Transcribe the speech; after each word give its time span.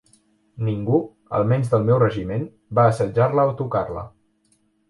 Ningú, 0.69 1.01
almenys 1.41 1.69
del 1.75 1.85
meu 1.89 1.99
regiment, 2.05 2.47
va 2.79 2.89
assetjar-la 2.95 3.47
o 3.51 3.55
tocar-la. 3.63 4.09